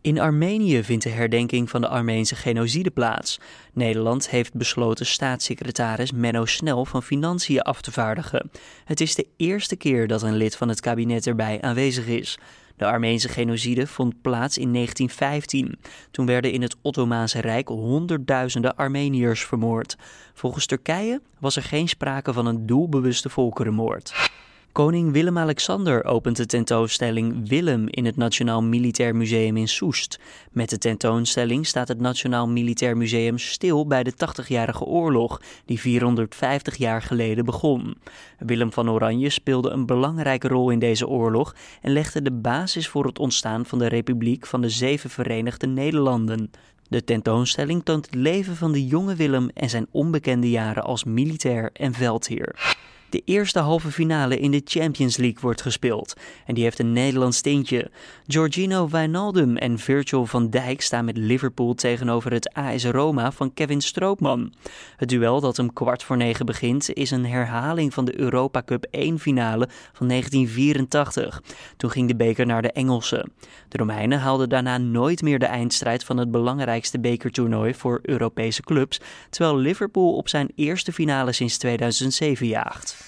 In 0.05 0.21
Armenië 0.21 0.83
vindt 0.83 1.05
de 1.05 1.11
herdenking 1.11 1.71
van 1.71 1.81
de 1.81 1.89
Armeense 1.89 2.35
genocide 2.35 2.91
plaats. 2.91 3.41
Nederland 3.73 4.31
heeft 4.31 4.55
besloten 4.55 5.07
staatssecretaris 5.07 6.13
Menno 6.13 6.45
Snel 6.45 6.85
van 6.85 7.03
Financiën 7.03 7.61
af 7.61 7.81
te 7.81 7.93
vaardigen. 7.93 8.51
Het 8.85 9.01
is 9.01 9.15
de 9.15 9.27
eerste 9.37 9.77
keer 9.77 10.07
dat 10.07 10.23
een 10.23 10.37
lid 10.37 10.57
van 10.57 10.69
het 10.69 10.81
kabinet 10.81 11.27
erbij 11.27 11.61
aanwezig 11.61 12.07
is. 12.07 12.39
De 12.77 12.87
Armeense 12.87 13.29
genocide 13.29 13.87
vond 13.87 14.23
plaats 14.23 14.59
in 14.59 14.73
1915. 14.73 15.79
Toen 16.11 16.27
werden 16.27 16.53
in 16.53 16.63
het 16.63 16.77
Ottomaanse 16.83 17.41
Rijk 17.41 17.69
honderdduizenden 17.69 18.77
Armeniërs 18.77 19.45
vermoord. 19.45 19.97
Volgens 20.35 20.67
Turkije 20.67 21.21
was 21.39 21.57
er 21.57 21.63
geen 21.63 21.89
sprake 21.89 22.33
van 22.33 22.47
een 22.47 22.67
doelbewuste 22.67 23.29
volkerenmoord. 23.29 24.31
Koning 24.75 25.13
Willem-Alexander 25.13 26.05
opent 26.05 26.37
de 26.37 26.47
tentoonstelling 26.47 27.49
Willem 27.49 27.89
in 27.89 28.05
het 28.05 28.17
Nationaal 28.17 28.63
Militair 28.63 29.17
Museum 29.17 29.57
in 29.57 29.69
Soest. 29.69 30.19
Met 30.53 30.71
de 30.71 30.79
tentoonstelling 30.79 31.67
staat 31.67 31.89
het 31.89 32.01
Nationaal 32.01 32.49
Militair 32.49 32.97
Museum 32.97 33.39
stil 33.39 33.87
bij 33.87 34.03
de 34.03 34.13
80-jarige 34.13 34.85
oorlog, 34.85 35.41
die 35.65 35.81
450 35.81 36.77
jaar 36.77 37.03
geleden 37.03 37.45
begon. 37.45 37.97
Willem 38.39 38.73
van 38.73 38.91
Oranje 38.91 39.31
speelde 39.31 39.71
een 39.71 39.87
belangrijke 39.87 40.49
rol 40.49 40.71
in 40.71 40.79
deze 40.79 41.09
oorlog 41.09 41.55
en 41.81 41.93
legde 41.93 42.23
de 42.23 42.33
basis 42.33 42.89
voor 42.89 43.05
het 43.07 43.19
ontstaan 43.19 43.67
van 43.67 43.79
de 43.79 43.87
Republiek 43.87 44.47
van 44.47 44.61
de 44.61 44.69
Zeven 44.69 45.11
Verenigde 45.11 45.67
Nederlanden. 45.67 46.51
De 46.89 47.05
tentoonstelling 47.05 47.85
toont 47.85 48.07
het 48.07 48.15
leven 48.15 48.57
van 48.57 48.73
de 48.73 48.87
jonge 48.87 49.15
Willem 49.15 49.49
en 49.55 49.71
zijn 49.71 49.87
onbekende 49.91 50.51
jaren 50.51 50.85
als 50.85 51.05
militair 51.05 51.71
en 51.73 51.93
veldheer. 51.93 52.77
De 53.15 53.23
eerste 53.25 53.59
halve 53.59 53.91
finale 53.91 54.39
in 54.39 54.51
de 54.51 54.63
Champions 54.65 55.17
League 55.17 55.41
wordt 55.41 55.63
gespeeld. 55.63 56.15
En 56.47 56.55
die 56.55 56.65
heeft 56.65 56.79
een 56.79 56.93
Nederlands 56.93 57.41
tintje. 57.41 57.91
Giorgino 58.27 58.89
Wijnaldum 58.89 59.57
en 59.57 59.79
Virgil 59.79 60.27
van 60.27 60.51
Dijk 60.51 60.81
staan 60.81 61.05
met 61.05 61.17
Liverpool 61.17 61.75
tegenover 61.75 62.33
het 62.33 62.53
AS 62.53 62.85
Roma 62.85 63.33
van 63.33 63.55
Kevin 63.55 63.81
Stroopman. 63.81 64.53
Het 64.97 65.09
duel 65.09 65.41
dat 65.41 65.59
om 65.59 65.73
kwart 65.73 66.03
voor 66.03 66.17
negen 66.17 66.47
begint 66.47 66.93
is 66.93 67.11
een 67.11 67.27
herhaling 67.27 67.95
van 67.95 68.05
de 68.05 68.19
Europa 68.19 68.63
Cup 68.63 68.87
1 68.91 69.19
finale 69.19 69.69
van 69.93 70.09
1984. 70.09 71.43
Toen 71.77 71.91
ging 71.91 72.09
de 72.09 72.17
beker 72.17 72.47
naar 72.47 72.63
de 72.63 72.73
Engelsen. 72.73 73.33
De 73.69 73.79
Romeinen 73.79 74.21
haalden 74.21 74.49
daarna 74.49 74.79
nooit 74.79 75.23
meer 75.23 75.39
de 75.39 75.47
eindstrijd 75.47 76.05
van 76.05 76.17
het 76.17 76.31
belangrijkste 76.31 77.01
bekertoernooi 77.01 77.75
voor 77.75 77.99
Europese 78.03 78.63
clubs, 78.63 79.01
terwijl 79.31 79.57
Liverpool 79.57 80.17
op 80.17 80.29
zijn 80.29 80.53
eerste 80.55 80.93
finale 80.93 81.33
sinds 81.33 81.59
2007 81.59 82.47
jaagt. 82.47 83.04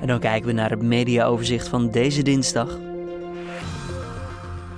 En 0.00 0.06
dan 0.06 0.20
kijken 0.20 0.46
we 0.46 0.52
naar 0.52 0.70
het 0.70 0.82
mediaoverzicht 0.82 1.68
van 1.68 1.90
deze 1.90 2.22
dinsdag. 2.22 2.78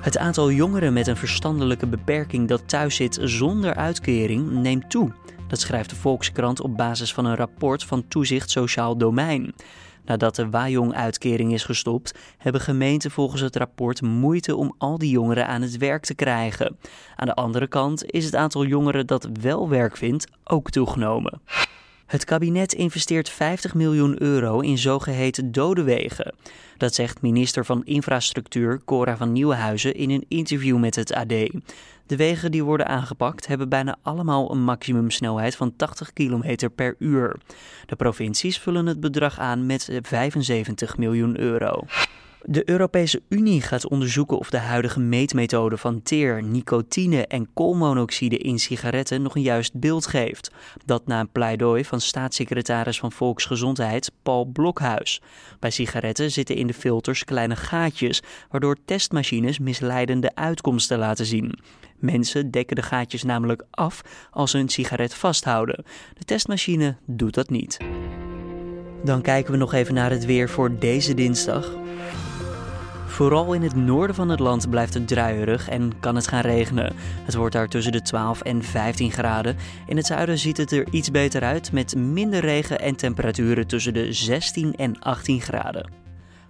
Het 0.00 0.18
aantal 0.18 0.50
jongeren 0.50 0.92
met 0.92 1.06
een 1.06 1.16
verstandelijke 1.16 1.86
beperking 1.86 2.48
dat 2.48 2.68
thuis 2.68 2.96
zit 2.96 3.18
zonder 3.22 3.74
uitkering 3.74 4.50
neemt 4.50 4.90
toe. 4.90 5.12
Dat 5.48 5.60
schrijft 5.60 5.90
de 5.90 5.96
Volkskrant 5.96 6.60
op 6.60 6.76
basis 6.76 7.14
van 7.14 7.24
een 7.24 7.36
rapport 7.36 7.84
van 7.84 8.08
Toezicht 8.08 8.50
Sociaal 8.50 8.96
Domein. 8.96 9.54
Nadat 10.04 10.34
de 10.34 10.50
Wajong-uitkering 10.50 11.52
is 11.52 11.64
gestopt, 11.64 12.18
hebben 12.38 12.60
gemeenten 12.60 13.10
volgens 13.10 13.40
het 13.40 13.56
rapport 13.56 14.02
moeite 14.02 14.56
om 14.56 14.74
al 14.78 14.98
die 14.98 15.10
jongeren 15.10 15.46
aan 15.46 15.62
het 15.62 15.76
werk 15.76 16.04
te 16.04 16.14
krijgen. 16.14 16.76
Aan 17.16 17.26
de 17.26 17.34
andere 17.34 17.66
kant 17.66 18.10
is 18.10 18.24
het 18.24 18.34
aantal 18.34 18.64
jongeren 18.64 19.06
dat 19.06 19.28
wel 19.40 19.68
werk 19.68 19.96
vindt 19.96 20.26
ook 20.44 20.70
toegenomen. 20.70 21.40
Het 22.06 22.24
kabinet 22.24 22.72
investeert 22.72 23.28
50 23.28 23.74
miljoen 23.74 24.22
euro 24.22 24.60
in 24.60 24.78
zogeheten 24.78 25.52
dode 25.52 25.82
wegen. 25.82 26.34
Dat 26.76 26.94
zegt 26.94 27.22
minister 27.22 27.64
van 27.64 27.84
Infrastructuur 27.84 28.80
Cora 28.84 29.16
van 29.16 29.32
Nieuwenhuizen 29.32 29.94
in 29.94 30.10
een 30.10 30.24
interview 30.28 30.78
met 30.78 30.94
het 30.94 31.12
AD. 31.12 31.28
De 32.06 32.16
wegen 32.16 32.50
die 32.50 32.64
worden 32.64 32.86
aangepakt 32.86 33.46
hebben 33.46 33.68
bijna 33.68 33.96
allemaal 34.02 34.52
een 34.52 34.62
maximumsnelheid 34.62 35.56
van 35.56 35.76
80 35.76 36.12
km 36.12 36.68
per 36.74 36.94
uur. 36.98 37.36
De 37.86 37.96
provincies 37.96 38.58
vullen 38.58 38.86
het 38.86 39.00
bedrag 39.00 39.38
aan 39.38 39.66
met 39.66 39.90
75 40.02 40.96
miljoen 40.96 41.40
euro. 41.40 41.84
De 42.48 42.70
Europese 42.70 43.22
Unie 43.28 43.60
gaat 43.60 43.88
onderzoeken 43.88 44.38
of 44.38 44.50
de 44.50 44.58
huidige 44.58 45.00
meetmethode 45.00 45.76
van 45.76 46.02
teer, 46.02 46.42
nicotine 46.42 47.26
en 47.26 47.48
koolmonoxide 47.54 48.38
in 48.38 48.58
sigaretten 48.58 49.22
nog 49.22 49.34
een 49.34 49.42
juist 49.42 49.74
beeld 49.74 50.06
geeft. 50.06 50.50
Dat 50.84 51.06
na 51.06 51.20
een 51.20 51.30
pleidooi 51.30 51.84
van 51.84 52.00
staatssecretaris 52.00 52.98
van 52.98 53.12
Volksgezondheid 53.12 54.12
Paul 54.22 54.44
Blokhuis. 54.44 55.20
Bij 55.58 55.70
sigaretten 55.70 56.30
zitten 56.30 56.56
in 56.56 56.66
de 56.66 56.74
filters 56.74 57.24
kleine 57.24 57.56
gaatjes, 57.56 58.22
waardoor 58.50 58.76
testmachines 58.84 59.58
misleidende 59.58 60.34
uitkomsten 60.34 60.98
laten 60.98 61.26
zien. 61.26 61.58
Mensen 61.96 62.50
dekken 62.50 62.76
de 62.76 62.82
gaatjes 62.82 63.22
namelijk 63.22 63.64
af 63.70 64.02
als 64.30 64.50
ze 64.50 64.58
een 64.58 64.68
sigaret 64.68 65.14
vasthouden. 65.14 65.84
De 66.18 66.24
testmachine 66.24 66.96
doet 67.06 67.34
dat 67.34 67.50
niet. 67.50 67.76
Dan 69.04 69.22
kijken 69.22 69.52
we 69.52 69.58
nog 69.58 69.72
even 69.72 69.94
naar 69.94 70.10
het 70.10 70.24
weer 70.24 70.48
voor 70.48 70.78
deze 70.78 71.14
dinsdag. 71.14 71.76
Vooral 73.16 73.52
in 73.52 73.62
het 73.62 73.74
noorden 73.74 74.16
van 74.16 74.28
het 74.28 74.40
land 74.40 74.70
blijft 74.70 74.94
het 74.94 75.08
druierig 75.08 75.68
en 75.68 76.00
kan 76.00 76.14
het 76.14 76.28
gaan 76.28 76.40
regenen. 76.40 76.94
Het 77.24 77.34
wordt 77.34 77.54
daar 77.54 77.68
tussen 77.68 77.92
de 77.92 78.02
12 78.02 78.40
en 78.40 78.62
15 78.62 79.12
graden. 79.12 79.56
In 79.86 79.96
het 79.96 80.06
zuiden 80.06 80.38
ziet 80.38 80.56
het 80.56 80.72
er 80.72 80.86
iets 80.90 81.10
beter 81.10 81.42
uit 81.42 81.72
met 81.72 81.96
minder 81.96 82.40
regen 82.40 82.80
en 82.80 82.96
temperaturen 82.96 83.66
tussen 83.66 83.94
de 83.94 84.12
16 84.12 84.74
en 84.74 84.98
18 85.00 85.40
graden. 85.40 86.05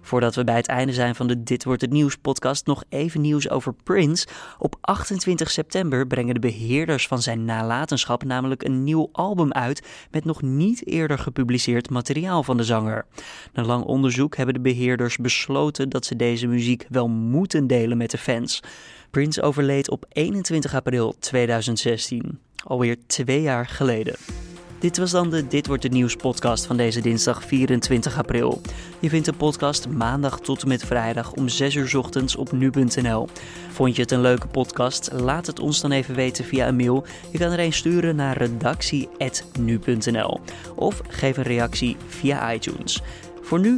Voordat 0.07 0.35
we 0.35 0.43
bij 0.43 0.55
het 0.55 0.67
einde 0.67 0.93
zijn 0.93 1.15
van 1.15 1.27
de 1.27 1.43
Dit 1.43 1.63
wordt 1.63 1.81
het 1.81 1.91
nieuws 1.91 2.15
podcast, 2.15 2.65
nog 2.65 2.83
even 2.89 3.21
nieuws 3.21 3.49
over 3.49 3.73
Prince. 3.83 4.27
Op 4.59 4.77
28 4.81 5.51
september 5.51 6.07
brengen 6.07 6.33
de 6.33 6.39
beheerders 6.39 7.07
van 7.07 7.21
zijn 7.21 7.45
nalatenschap 7.45 8.23
namelijk 8.23 8.63
een 8.63 8.83
nieuw 8.83 9.09
album 9.11 9.51
uit 9.51 9.87
met 10.11 10.25
nog 10.25 10.41
niet 10.41 10.87
eerder 10.87 11.19
gepubliceerd 11.19 11.89
materiaal 11.89 12.43
van 12.43 12.57
de 12.57 12.63
zanger. 12.63 13.05
Na 13.53 13.63
lang 13.63 13.83
onderzoek 13.83 14.35
hebben 14.35 14.53
de 14.53 14.61
beheerders 14.61 15.17
besloten 15.17 15.89
dat 15.89 16.05
ze 16.05 16.15
deze 16.15 16.47
muziek 16.47 16.85
wel 16.89 17.07
moeten 17.07 17.67
delen 17.67 17.97
met 17.97 18.11
de 18.11 18.17
fans. 18.17 18.63
Prince 19.11 19.41
overleed 19.41 19.89
op 19.89 20.05
21 20.09 20.75
april 20.75 21.15
2016, 21.19 22.39
alweer 22.63 22.97
twee 23.07 23.41
jaar 23.41 23.67
geleden. 23.67 24.36
Dit 24.79 24.97
was 24.97 25.11
dan 25.11 25.29
de 25.29 25.47
Dit 25.47 25.67
wordt 25.67 25.83
het 25.83 25.91
nieuws 25.91 26.15
podcast 26.15 26.65
van 26.65 26.77
deze 26.77 27.01
dinsdag 27.01 27.43
24 27.43 28.17
april. 28.17 28.61
Je 28.99 29.09
vindt 29.09 29.25
de 29.25 29.33
podcast 29.33 29.89
maandag 29.89 30.39
tot 30.39 30.61
en 30.61 30.67
met 30.67 30.85
vrijdag 30.85 31.33
om 31.33 31.47
6 31.47 31.75
uur 31.75 31.97
ochtends 31.97 32.35
op 32.35 32.51
nu.nl. 32.51 33.27
Vond 33.71 33.95
je 33.95 34.01
het 34.01 34.11
een 34.11 34.21
leuke 34.21 34.47
podcast? 34.47 35.09
Laat 35.13 35.47
het 35.47 35.59
ons 35.59 35.81
dan 35.81 35.91
even 35.91 36.15
weten 36.15 36.45
via 36.45 36.67
een 36.67 36.75
mail. 36.75 37.05
Je 37.31 37.37
kan 37.37 37.51
er 37.51 37.59
een 37.59 37.73
sturen 37.73 38.15
naar 38.15 38.37
redactie.nu.nl 38.37 40.39
of 40.75 41.01
geef 41.07 41.37
een 41.37 41.43
reactie 41.43 41.97
via 42.07 42.53
iTunes. 42.53 43.01
Voor 43.41 43.59
nu, 43.59 43.77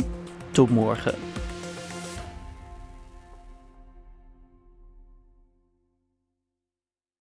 tot 0.51 0.69
morgen. 0.69 1.28